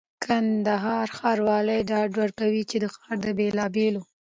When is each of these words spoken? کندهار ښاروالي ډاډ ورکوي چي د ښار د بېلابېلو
کندهار 0.23 1.07
ښاروالي 1.17 1.79
ډاډ 1.89 2.11
ورکوي 2.21 2.63
چي 2.69 2.77
د 2.79 2.85
ښار 2.93 3.15
د 3.25 3.27
بېلابېلو 3.37 4.01